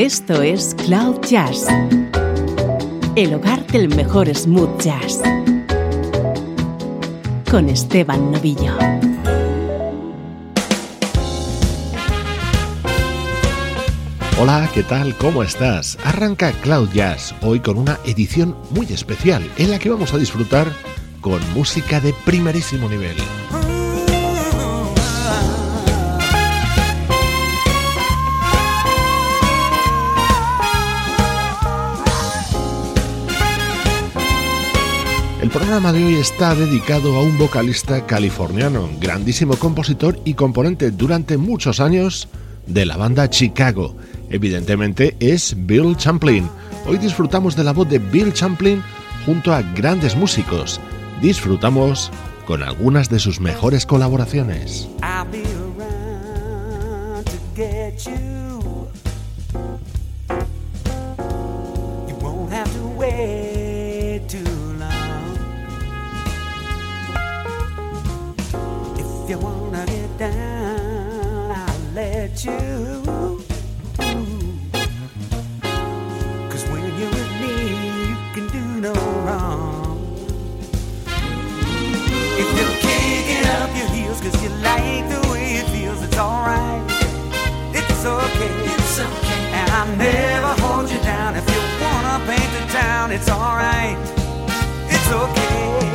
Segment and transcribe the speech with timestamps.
[0.00, 1.66] Esto es Cloud Jazz,
[3.16, 5.20] el hogar del mejor smooth jazz,
[7.50, 8.78] con Esteban Novillo.
[14.40, 15.14] Hola, ¿qué tal?
[15.18, 15.98] ¿Cómo estás?
[16.02, 20.66] Arranca Cloud Jazz hoy con una edición muy especial en la que vamos a disfrutar
[21.20, 23.16] con música de primerísimo nivel.
[35.50, 41.36] El programa de hoy está dedicado a un vocalista californiano, grandísimo compositor y componente durante
[41.38, 42.28] muchos años
[42.68, 43.96] de la banda Chicago.
[44.30, 46.48] Evidentemente es Bill Champlin.
[46.86, 48.80] Hoy disfrutamos de la voz de Bill Champlin
[49.26, 50.80] junto a grandes músicos.
[51.20, 52.12] Disfrutamos
[52.46, 54.88] con algunas de sus mejores colaboraciones.
[69.30, 73.00] you wanna get down, I'll let you.
[76.50, 77.54] Cause when you're with me,
[78.08, 78.92] you can do no
[79.24, 80.26] wrong.
[82.42, 86.82] If you're kicking up your heels cause you like the way it feels, it's alright.
[87.72, 88.52] It's okay.
[88.74, 89.42] It's okay.
[89.58, 91.36] And I'll never hold you down.
[91.36, 93.96] If you wanna paint the town, it's alright.
[94.90, 95.89] It's okay.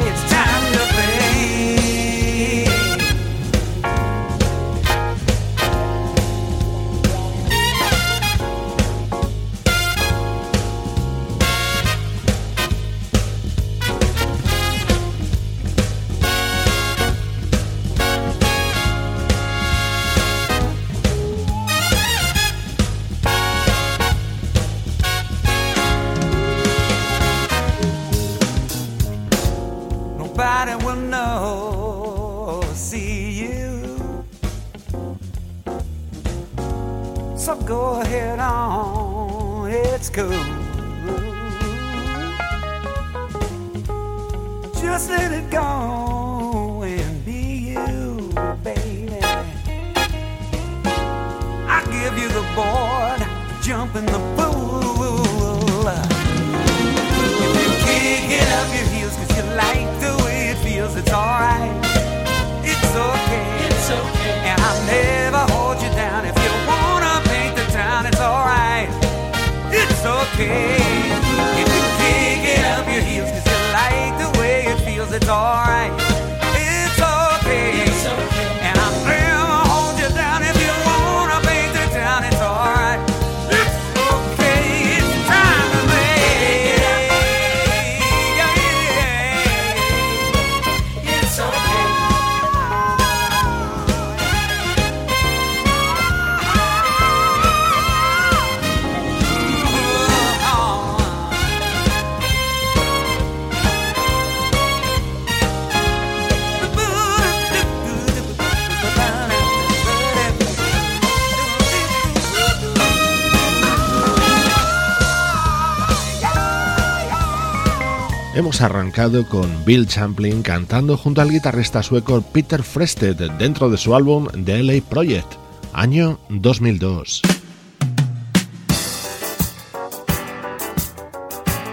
[119.30, 124.64] Con Bill Champlin cantando junto al guitarrista sueco Peter Frested dentro de su álbum The
[124.64, 125.34] LA Project,
[125.74, 127.22] año 2002.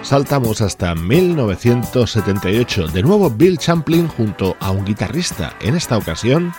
[0.03, 6.53] Saltamos hasta 1978, de nuevo Bill Champlin junto a un guitarrista, en esta ocasión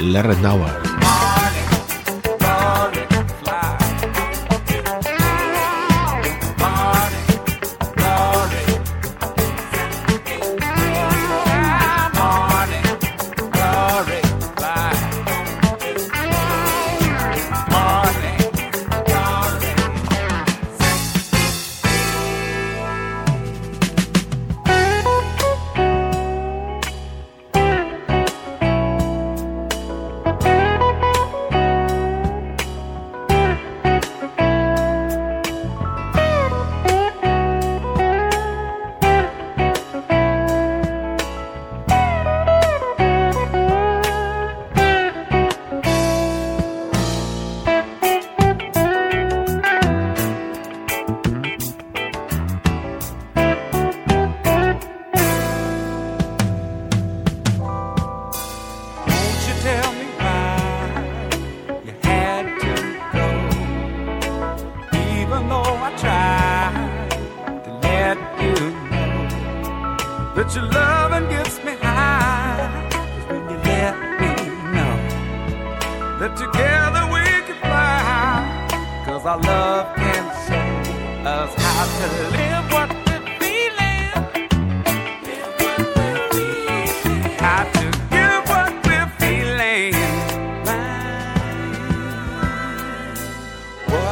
[0.00, 1.15] Larry Nauer.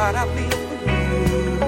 [0.05, 1.64] para mim.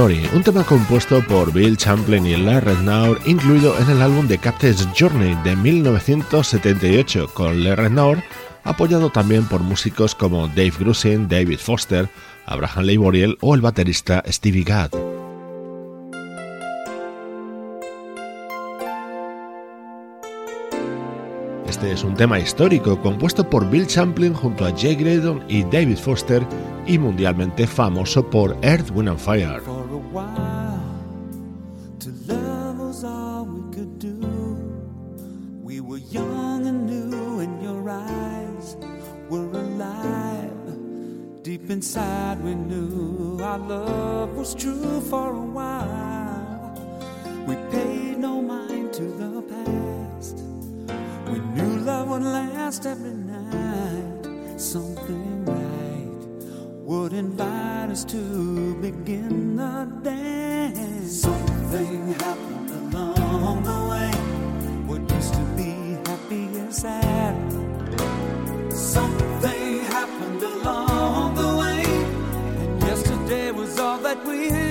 [0.00, 4.88] Un tema compuesto por Bill Champlin y Larry Rednaur, incluido en el álbum The Captain's
[4.98, 8.22] Journey de 1978, con Larry Rednaur
[8.64, 12.08] apoyado también por músicos como Dave Grusin, David Foster,
[12.46, 14.90] Abraham Leiboriel o el baterista Stevie Gadd.
[21.68, 25.98] Este es un tema histórico compuesto por Bill Champlin junto a Jay Graydon y David
[25.98, 26.42] Foster
[26.86, 29.79] y mundialmente famoso por Earth, Wind and Fire.
[30.10, 30.82] While,
[32.00, 34.16] to love was all we could do.
[35.62, 38.76] We were young and new, and your eyes
[39.28, 40.50] were alive.
[41.44, 46.74] Deep inside, we knew our love was true for a while.
[47.46, 50.38] We paid no mind to the past.
[51.30, 54.60] We knew love would last every night.
[54.60, 55.44] Something
[56.90, 61.20] would invite us to begin the dance.
[61.20, 64.10] Something happened along the way.
[64.88, 65.70] What used to be
[66.10, 67.36] happy and sad.
[68.72, 71.84] Something happened along the way,
[72.62, 74.69] and yesterday was all that we had.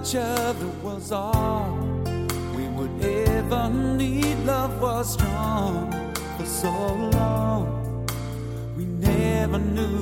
[0.00, 1.76] Each other was all
[2.56, 4.38] we would ever need.
[4.46, 5.92] Love was strong
[6.38, 6.70] for so
[7.12, 8.06] long.
[8.76, 9.98] We never knew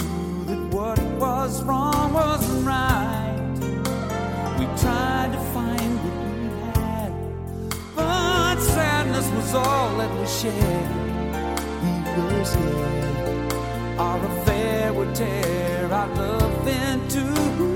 [0.46, 3.56] that what was wrong wasn't right.
[4.58, 7.12] We tried to find what we had,
[7.96, 10.90] but sadness was all that we shared.
[11.82, 13.52] We were scared
[13.98, 17.67] our affair would tear our love into.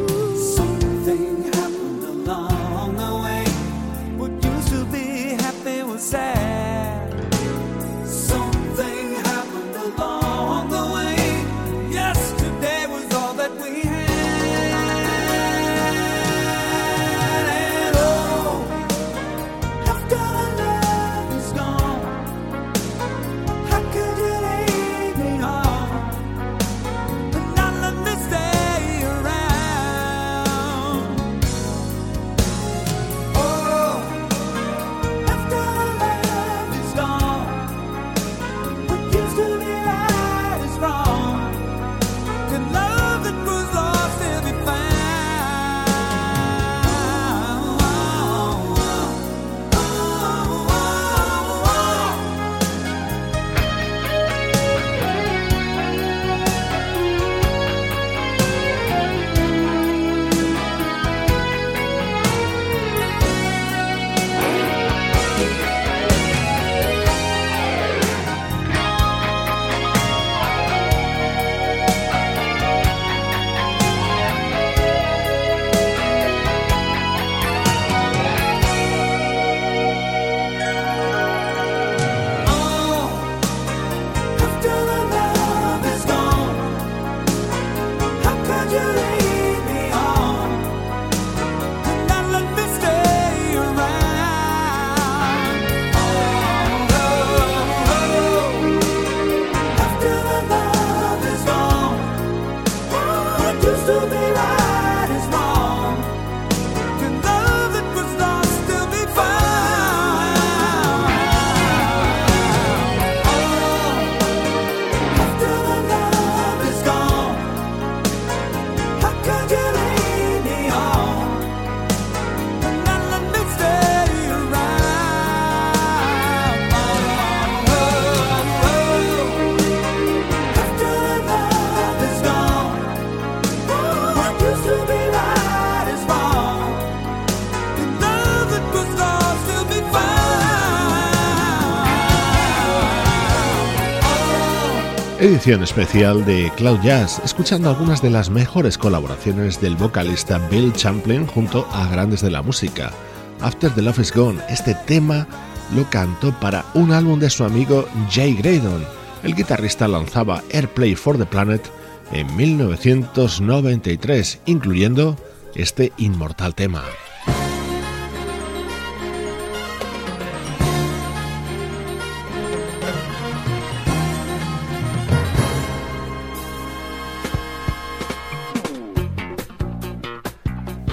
[145.42, 151.26] Edición especial de Cloud Jazz, escuchando algunas de las mejores colaboraciones del vocalista Bill Champlin
[151.26, 152.92] junto a grandes de la música.
[153.40, 155.26] After the Love is Gone, este tema
[155.74, 158.84] lo cantó para un álbum de su amigo Jay Graydon.
[159.24, 161.68] El guitarrista lanzaba Airplay for the Planet
[162.12, 165.16] en 1993, incluyendo
[165.56, 166.84] este inmortal tema.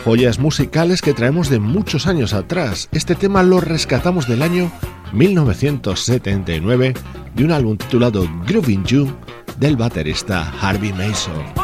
[0.10, 2.90] Joyas musicales que traemos de muchos años atrás.
[2.92, 4.72] Este tema lo rescatamos del año
[5.14, 6.96] 1979
[7.36, 9.08] de un álbum titulado Grooving You
[9.60, 11.59] del baterista Harvey Mason.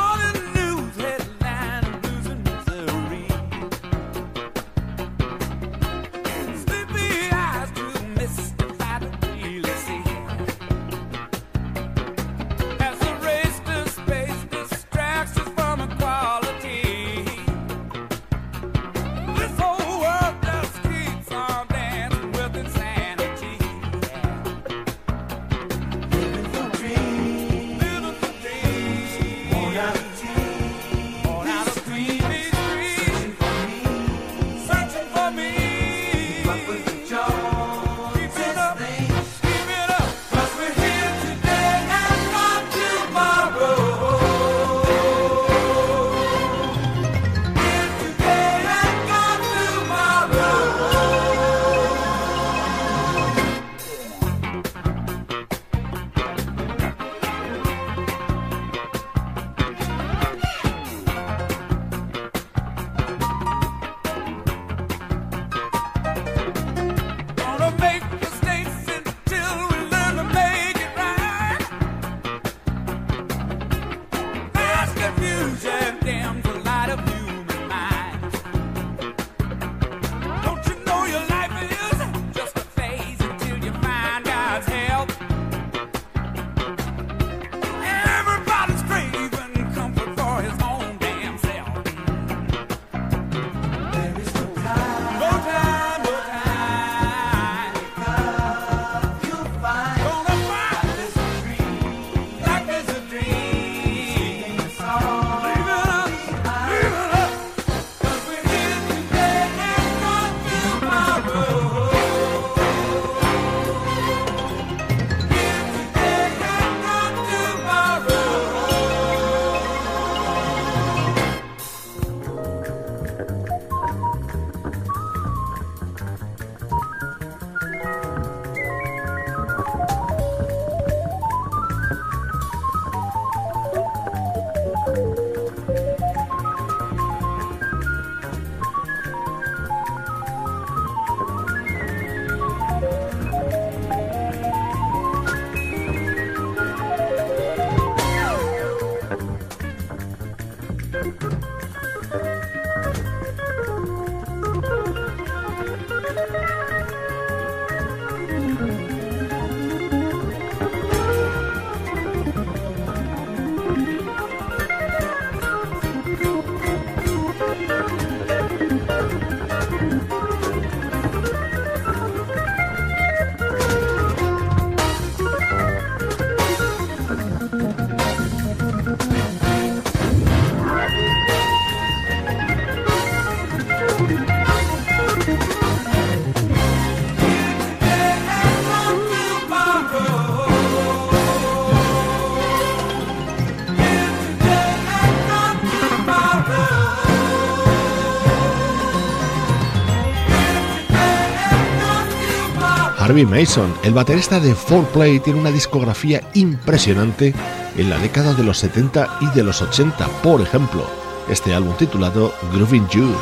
[203.24, 207.34] Mason, el baterista de 4Play, tiene una discografía impresionante
[207.78, 210.86] en la década de los 70 y de los 80, por ejemplo,
[211.30, 213.16] este álbum titulado Grooving You.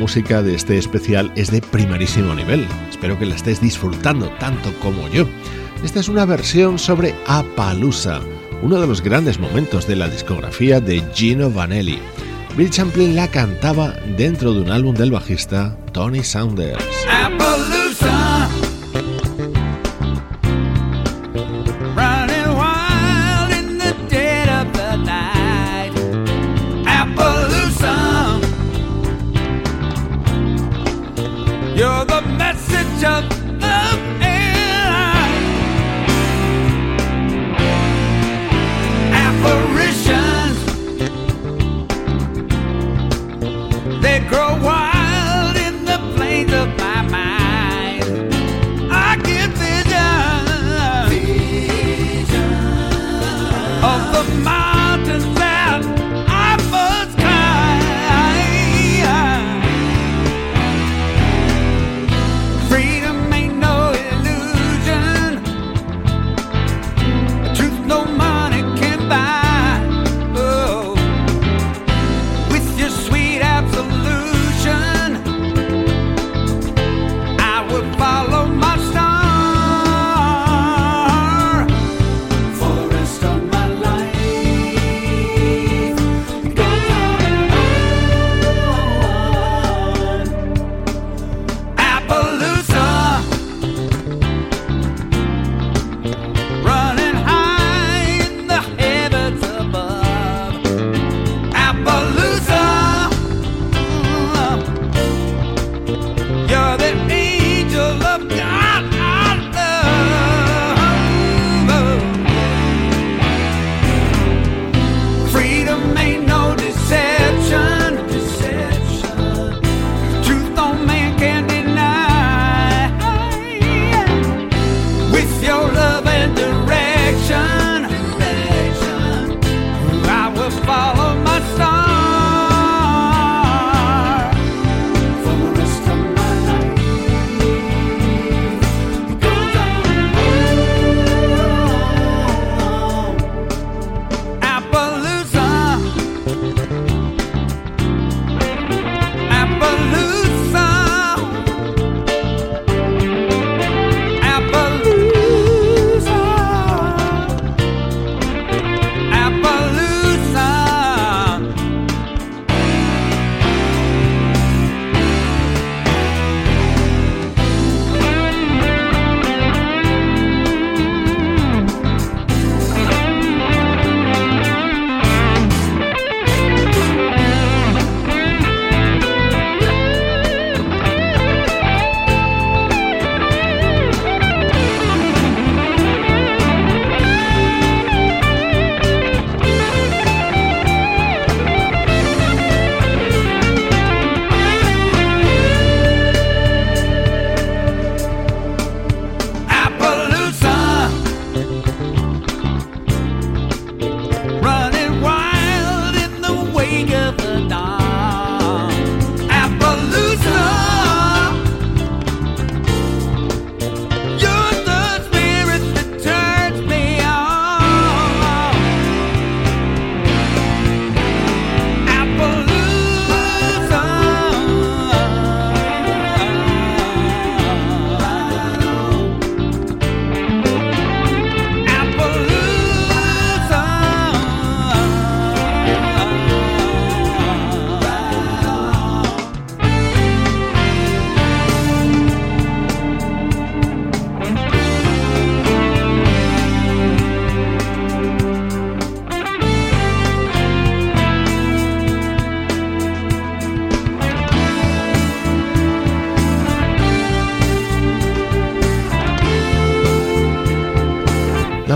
[0.00, 2.66] Música de este especial es de primerísimo nivel.
[2.88, 5.26] Espero que la estés disfrutando tanto como yo.
[5.84, 8.20] Esta es una versión sobre Appaloosa,
[8.62, 11.98] uno de los grandes momentos de la discografía de Gino Vanelli.
[12.56, 16.82] Bill Champlin la cantaba dentro de un álbum del bajista Tony Saunders.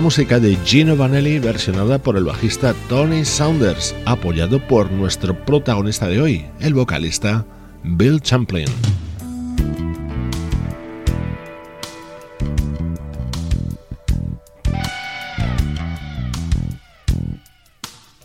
[0.05, 6.21] Música de Gino Vanelli versionada por el bajista Tony Saunders, apoyado por nuestro protagonista de
[6.21, 7.47] hoy, el vocalista
[7.83, 8.67] Bill Champlin.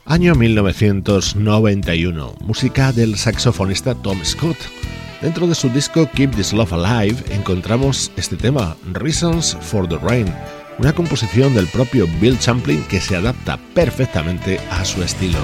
[0.04, 4.58] Año 1991, música del saxofonista Tom Scott.
[5.22, 10.28] Dentro de su disco Keep This Love Alive encontramos este tema, Reasons for the Rain,
[10.80, 15.40] una composición del propio Bill Champlin que se adapta perfectamente a su estilo.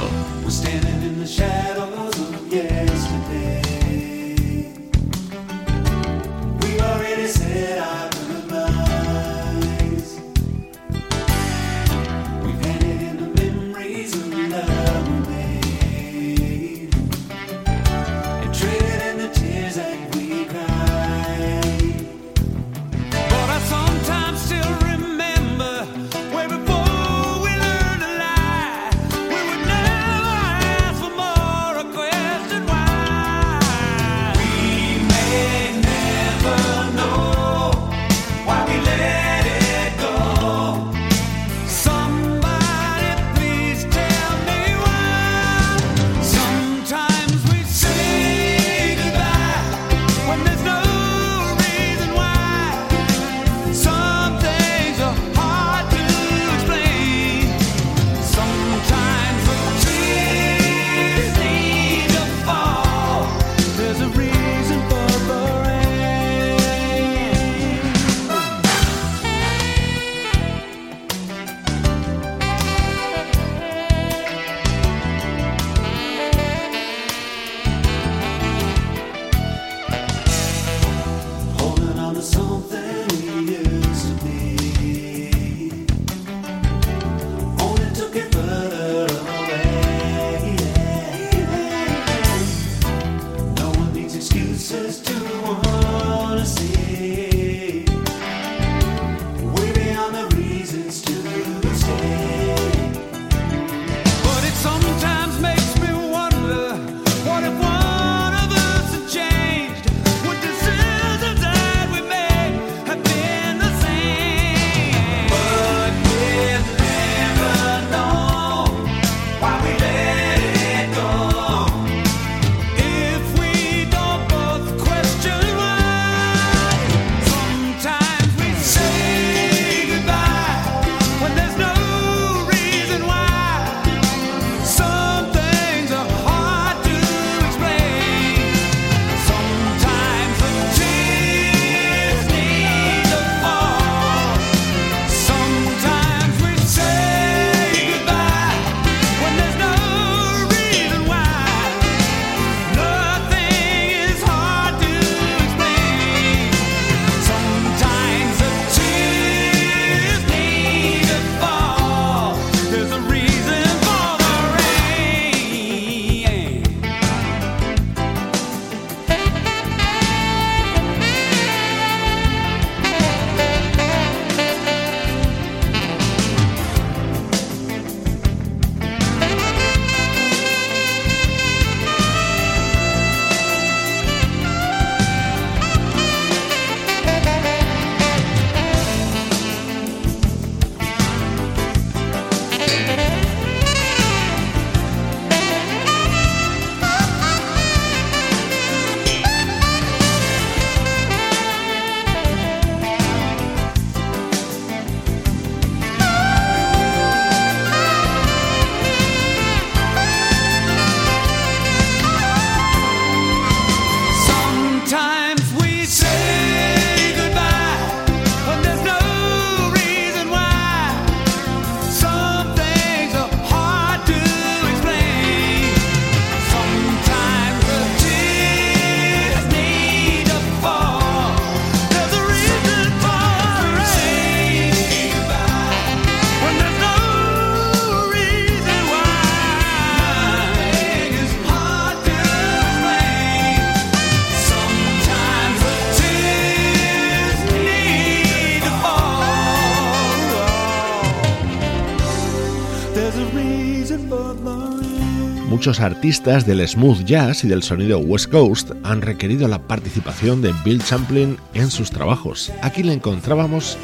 [255.55, 260.53] muchos artistas del smooth jazz y del sonido West Coast han requerido la participación de
[260.65, 262.51] Bill Champlin en sus trabajos.
[262.61, 263.77] Aquí le encontrábamos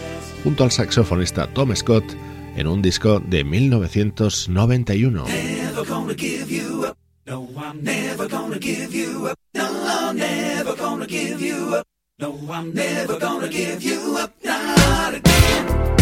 [0.44, 2.04] junto al saxofonista Tom Scott
[2.58, 5.24] en un disco de 1991.
[7.26, 8.60] No, I'm never gonna
[13.48, 16.01] give you up.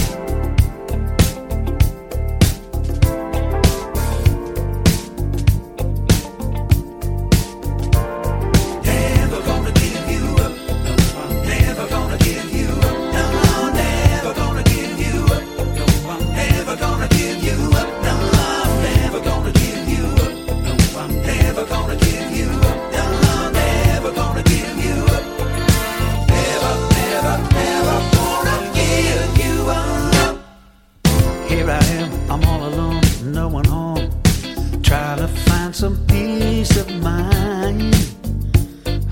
[35.73, 37.95] some peace of mind.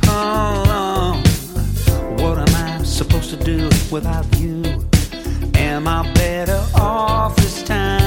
[0.06, 1.22] Oh,
[2.18, 4.64] what am I supposed to do without you?
[5.56, 8.07] Am I better off this time?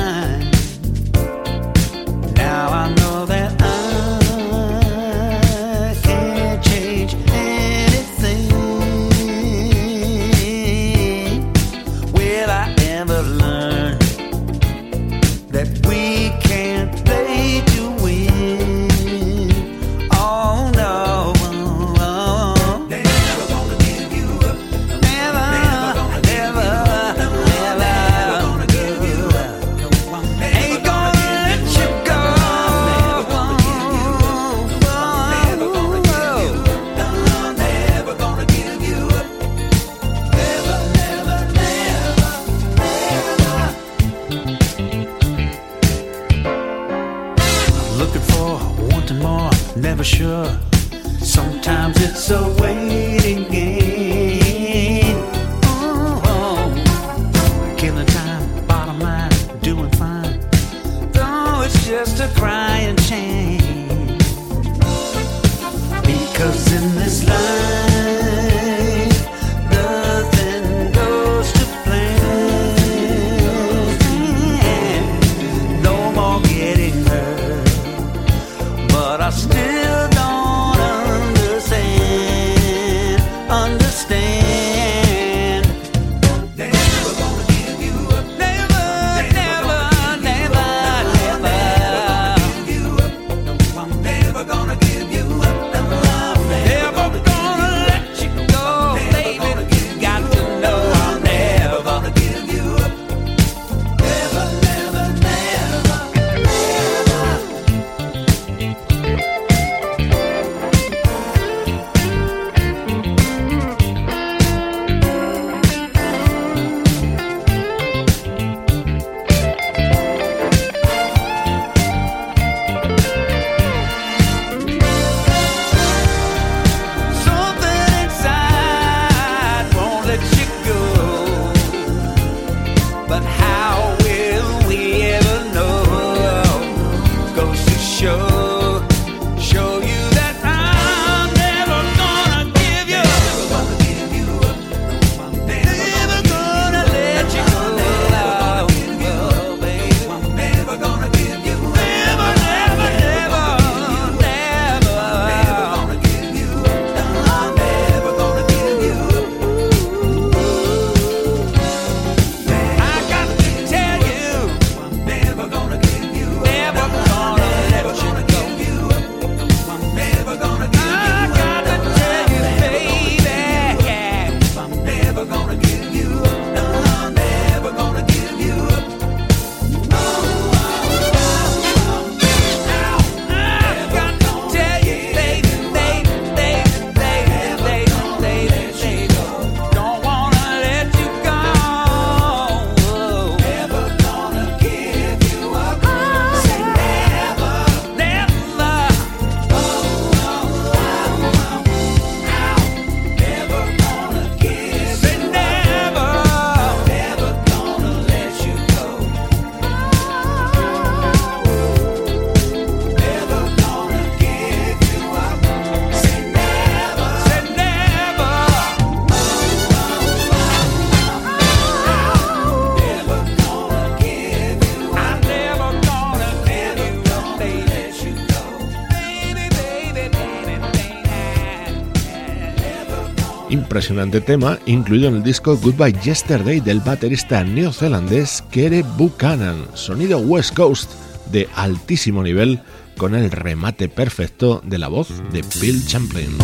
[233.80, 240.54] Impresionante tema incluido en el disco Goodbye Yesterday del baterista neozelandés Kere Buchanan, sonido West
[240.54, 240.92] Coast
[241.32, 242.60] de altísimo nivel
[242.98, 246.36] con el remate perfecto de la voz de Bill Champlin.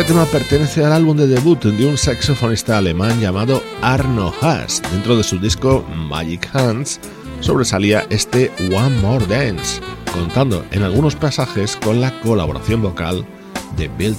[0.00, 4.80] Este tema pertenece al álbum de debut de un saxofonista alemán llamado Arno Haas.
[4.92, 6.98] Dentro de su disco Magic Hands
[7.40, 9.78] sobresalía este One More Dance,
[10.10, 13.26] contando en algunos pasajes con la colaboración vocal
[13.76, 14.16] de Bill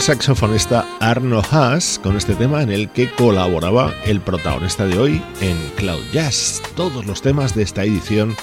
[0.00, 5.56] Saxofonista Arno Haas con este tema en el que colaboraba el protagonista de hoy en
[5.76, 6.62] Cloud Jazz.
[6.74, 8.34] Todos los temas de esta edición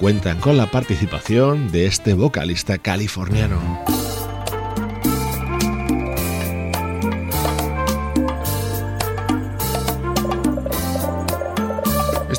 [0.00, 4.01] cuentan con la participación de este vocalista californiano.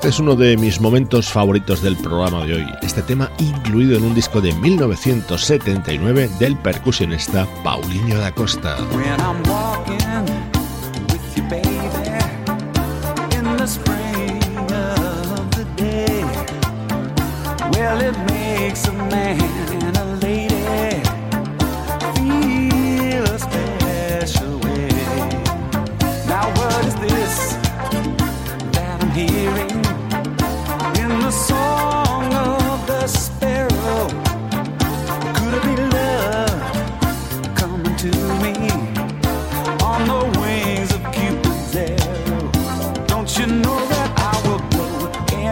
[0.04, 2.68] Este es uno de mis momentos favoritos del programa de hoy.
[2.82, 8.76] Este tema incluido en un disco de 1979 del percusionista Paulinho da Costa.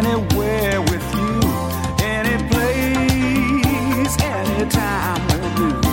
[0.03, 1.39] anywhere with you,
[2.03, 5.90] any place, anytime will do.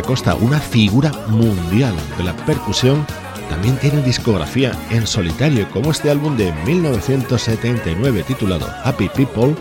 [0.00, 3.04] Costa, una figura mundial de la percusión,
[3.48, 9.56] también tiene discografía en solitario, como este álbum de 1979 titulado Happy People,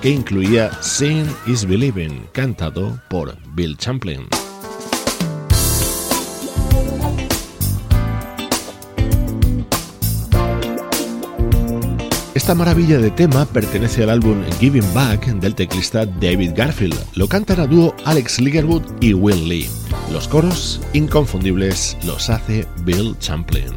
[0.00, 4.26] que incluía Seeing is Believing, cantado por Bill Champlin.
[12.44, 16.94] Esta maravilla de tema pertenece al álbum Giving Back del teclista David Garfield.
[17.14, 19.70] Lo cantan a dúo Alex Ligerwood y Will Lee.
[20.12, 23.72] Los coros inconfundibles los hace Bill Champlin.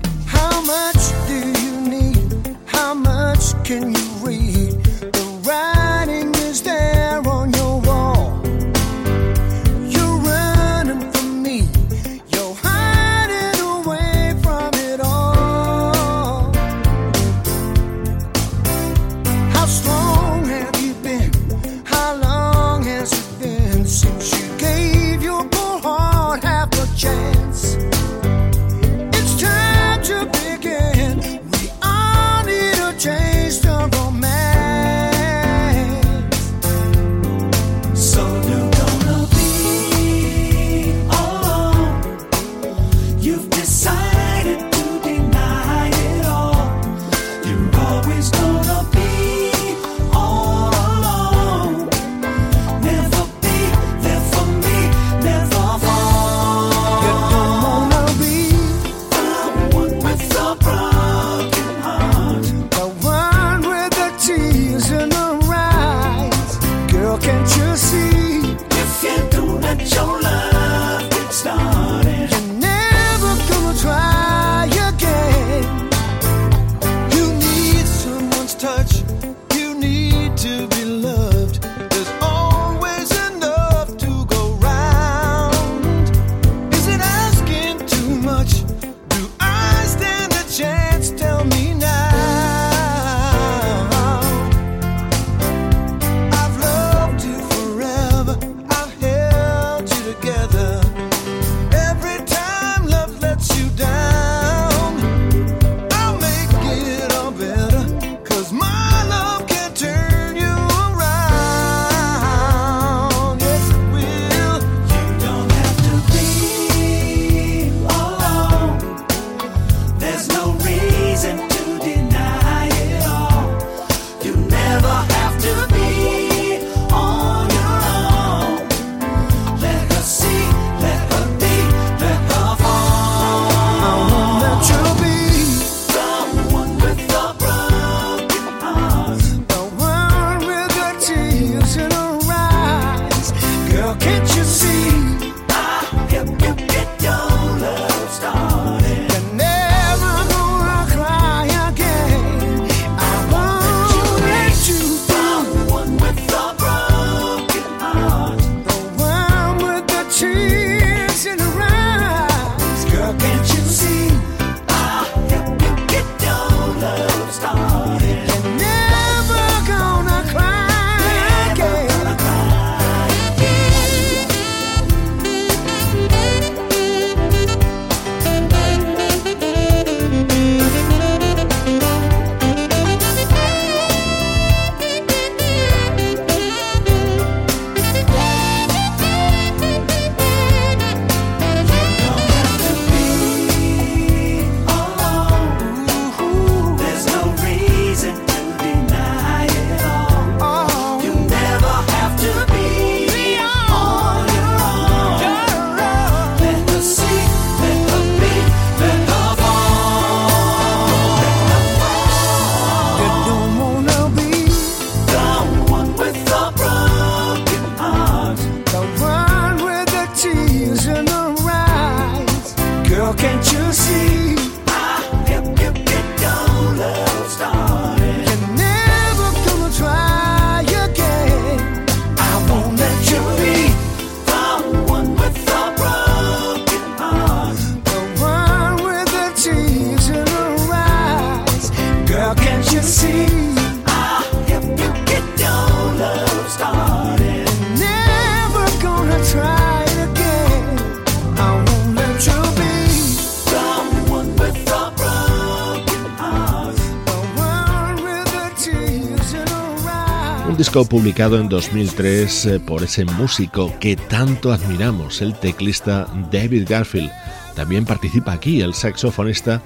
[260.86, 267.12] Publicado en 2003 eh, por ese músico que tanto admiramos, el teclista David Garfield.
[267.56, 269.62] También participa aquí el saxofonista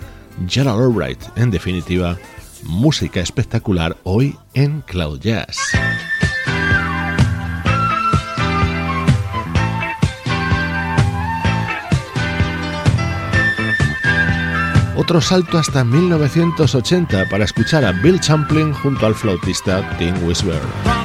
[0.48, 1.20] Gerald Albright.
[1.36, 2.18] En definitiva,
[2.64, 5.58] música espectacular hoy en Cloud Jazz.
[15.02, 21.01] otro salto hasta 1980 para escuchar a Bill Champlin junto al flautista Tim Wisber.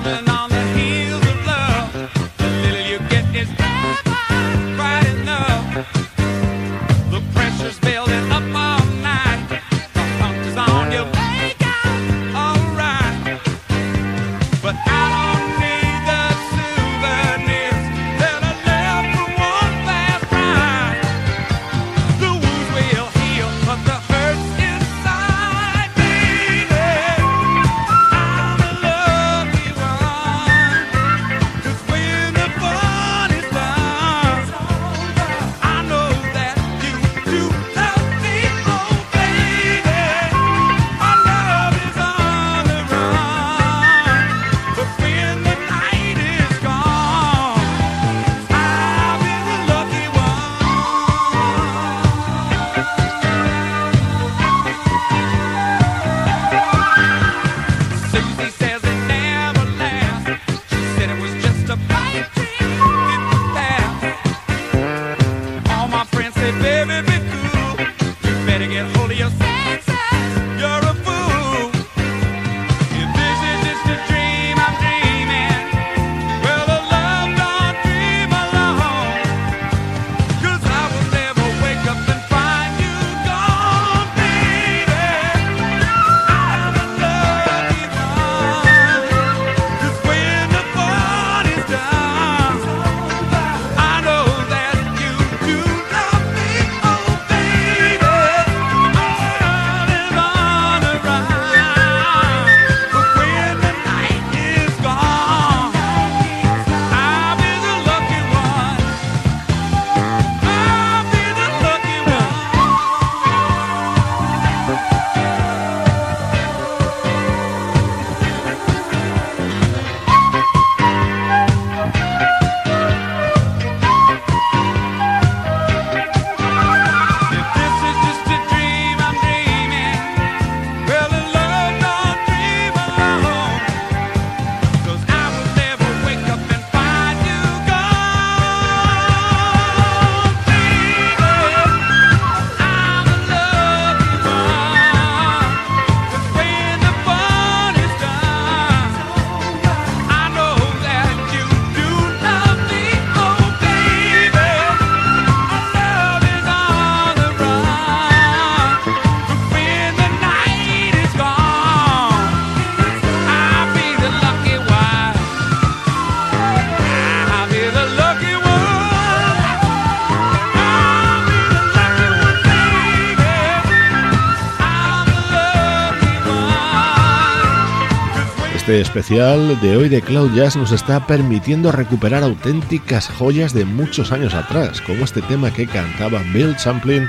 [178.66, 184.10] Este especial de hoy de Cloud Jazz nos está permitiendo recuperar auténticas joyas de muchos
[184.10, 187.08] años atrás, como este tema que cantaba Bill Champlin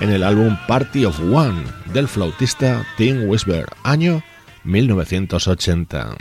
[0.00, 4.20] en el álbum Party of One del flautista Tim Wisber, año
[4.64, 6.16] 1980.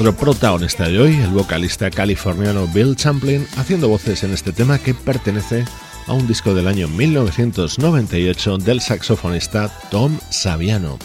[0.00, 4.94] Nuestro protagonista de hoy, el vocalista californiano Bill Champlin, haciendo voces en este tema que
[4.94, 5.66] pertenece
[6.06, 10.98] a un disco del año 1998 del saxofonista Tom Saviano.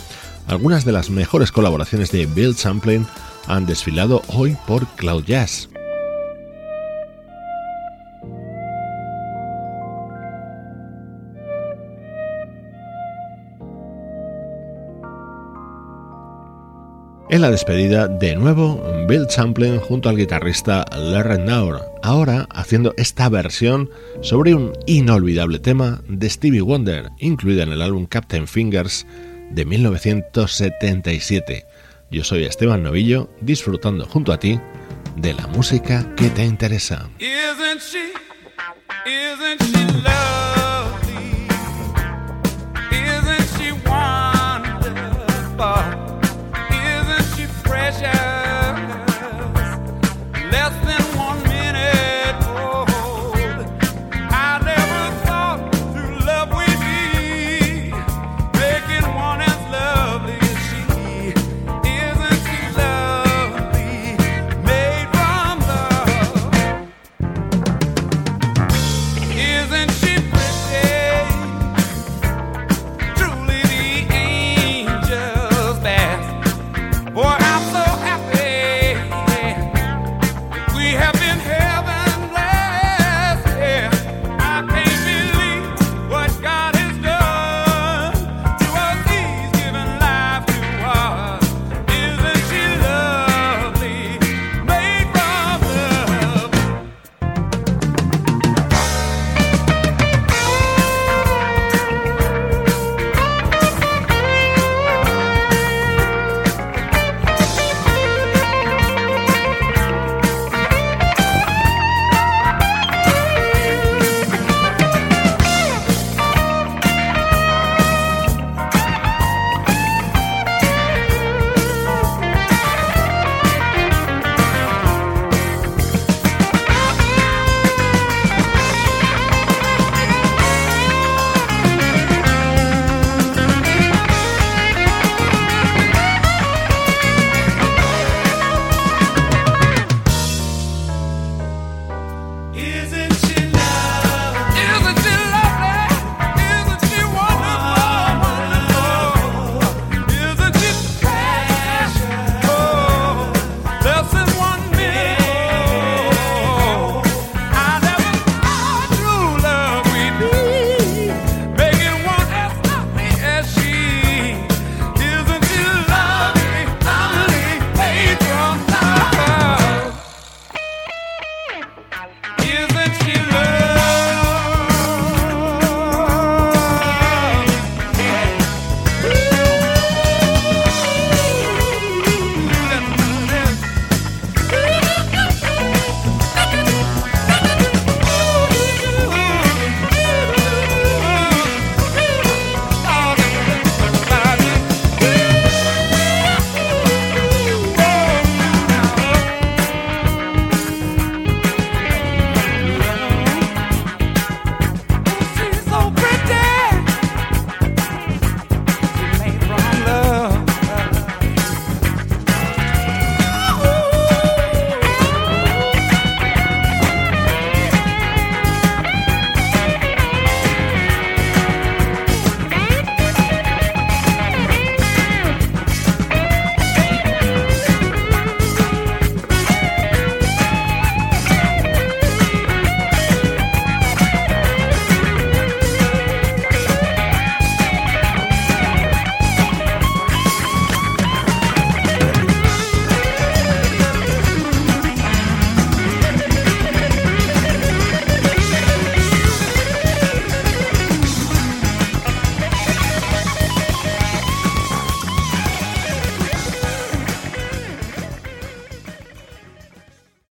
[0.48, 3.06] Algunas de las mejores colaboraciones de Bill Champlin
[3.48, 5.68] han desfilado hoy por Cloud Jazz.
[17.28, 23.30] En la despedida, de nuevo, Bill Champlin junto al guitarrista Larry Naur, ahora haciendo esta
[23.30, 23.90] versión
[24.22, 29.08] sobre un inolvidable tema de Stevie Wonder, incluida en el álbum Captain Fingers
[29.50, 31.66] de 1977.
[32.12, 34.60] Yo soy Esteban Novillo, disfrutando junto a ti
[35.16, 37.10] de la música que te interesa.
[37.20, 38.14] Isn't she,
[39.10, 39.86] isn't she